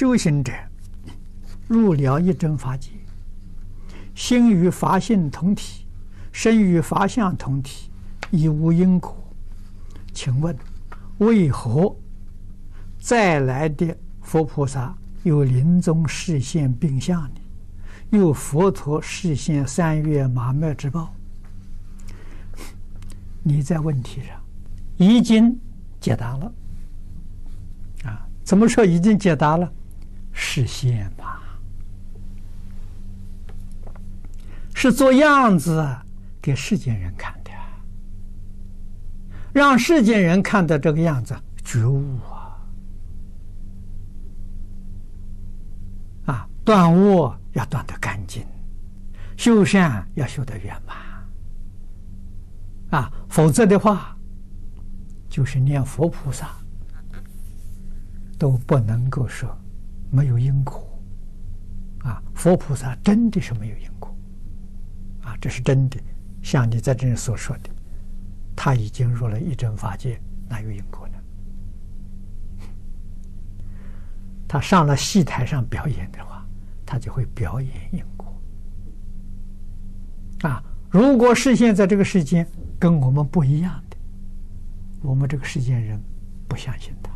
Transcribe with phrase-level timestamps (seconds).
[0.00, 0.50] 修行者
[1.68, 2.88] 入了一真法界，
[4.14, 5.84] 心与法性同体，
[6.32, 7.90] 身与法相同体，
[8.30, 9.14] 亦无因果。
[10.14, 10.56] 请问，
[11.18, 11.94] 为何
[12.98, 17.40] 再来的佛菩萨有临终示现病相呢？
[18.08, 21.14] 有佛陀示现三月马麦之报？
[23.42, 24.42] 你在问题上
[24.96, 25.54] 已经
[26.00, 26.52] 解答了
[28.04, 28.26] 啊？
[28.42, 29.70] 怎么说已经解答了？
[30.42, 31.38] 示现吧，
[34.74, 35.86] 是做样子
[36.40, 37.50] 给世间人看的，
[39.52, 42.56] 让世间人看到这个样子觉悟啊，
[46.32, 48.42] 啊，断恶要断得干净，
[49.36, 50.96] 修善要修得圆满，
[52.98, 54.16] 啊，否则的话，
[55.28, 56.48] 就是念佛菩萨
[58.38, 59.54] 都不能够说。
[60.10, 61.00] 没有因果，
[62.00, 64.14] 啊，佛菩萨真的是没有因果，
[65.22, 65.98] 啊，这是真的。
[66.42, 67.70] 像你在这里所说的，
[68.56, 71.14] 他已经入了一真法界，哪有因果呢？
[74.48, 76.44] 他上了戏台上表演的话，
[76.84, 78.34] 他就会表演因果。
[80.42, 82.44] 啊，如果是现在这个世间
[82.78, 83.96] 跟我们不一样的，
[85.02, 86.02] 我们这个世间人
[86.48, 87.12] 不相信他。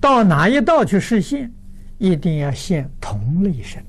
[0.00, 1.52] 到哪一道去示现，
[1.98, 3.84] 一定要现同类身。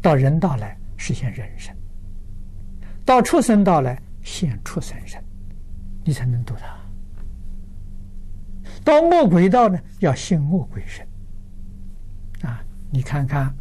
[0.00, 1.76] 到人道来实现人身，
[3.04, 5.22] 到畜生道来现畜生身，
[6.04, 6.66] 你才能度他。
[8.84, 11.06] 到饿鬼道呢，要现饿鬼身。
[12.42, 13.54] 啊，你看看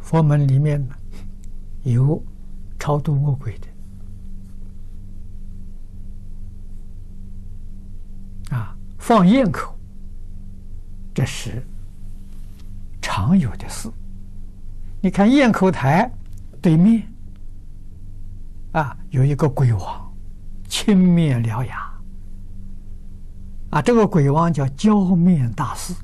[0.00, 0.84] 佛门里面
[1.84, 2.22] 有
[2.78, 3.68] 超度饿鬼的。
[8.50, 9.78] 啊放焰口，
[11.14, 11.62] 这是
[13.00, 13.90] 常有的事。
[15.00, 16.10] 你看焰口台
[16.62, 17.02] 对面
[18.72, 20.12] 啊，有一个鬼王，
[20.68, 21.92] 青面獠牙。
[23.70, 25.94] 啊，这个鬼王叫焦面大士。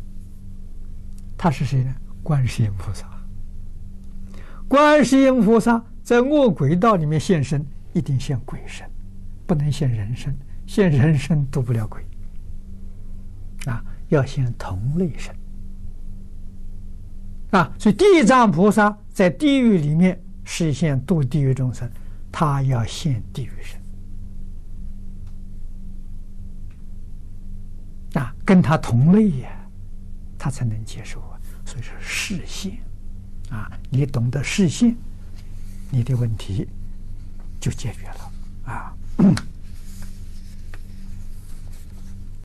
[1.39, 1.95] 他是谁呢？
[2.23, 3.09] 观世音菩萨。
[4.69, 8.87] 观世音菩萨在恶鬼道里面现身，一定现鬼身，
[9.47, 10.37] 不能现人身。
[10.67, 12.05] 现人身渡不了鬼。
[13.67, 15.35] 啊，要现同类身
[17.51, 21.91] 啊，所以地藏菩萨在地狱里面示现度地狱众生，
[22.31, 23.81] 他要现地狱身
[28.23, 29.51] 啊，跟他同类呀，
[30.39, 31.39] 他才能接受啊。
[31.65, 32.79] 所以说示现
[33.51, 34.97] 啊，你懂得示现，
[35.91, 36.67] 你的问题
[37.61, 38.97] 就解决了啊。